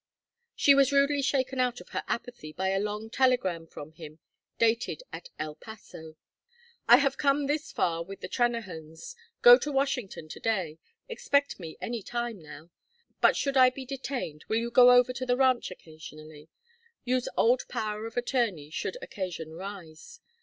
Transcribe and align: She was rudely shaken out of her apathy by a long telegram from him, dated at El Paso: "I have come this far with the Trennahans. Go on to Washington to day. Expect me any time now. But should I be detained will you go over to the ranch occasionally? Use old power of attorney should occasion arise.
She 0.55 0.73
was 0.73 0.91
rudely 0.91 1.21
shaken 1.21 1.59
out 1.59 1.79
of 1.79 1.89
her 1.89 2.03
apathy 2.07 2.51
by 2.51 2.69
a 2.69 2.79
long 2.79 3.11
telegram 3.11 3.67
from 3.67 3.91
him, 3.91 4.17
dated 4.57 5.03
at 5.13 5.29
El 5.37 5.53
Paso: 5.53 6.15
"I 6.87 6.97
have 6.97 7.19
come 7.19 7.45
this 7.45 7.71
far 7.71 8.01
with 8.03 8.19
the 8.21 8.27
Trennahans. 8.27 9.15
Go 9.43 9.51
on 9.51 9.59
to 9.59 9.71
Washington 9.71 10.27
to 10.29 10.39
day. 10.39 10.79
Expect 11.07 11.59
me 11.59 11.77
any 11.79 12.01
time 12.01 12.41
now. 12.41 12.71
But 13.21 13.35
should 13.37 13.55
I 13.57 13.69
be 13.69 13.85
detained 13.85 14.43
will 14.47 14.57
you 14.57 14.71
go 14.71 14.89
over 14.89 15.13
to 15.13 15.23
the 15.23 15.37
ranch 15.37 15.69
occasionally? 15.69 16.49
Use 17.05 17.29
old 17.37 17.67
power 17.69 18.07
of 18.07 18.17
attorney 18.17 18.71
should 18.71 18.97
occasion 19.03 19.51
arise. 19.51 20.19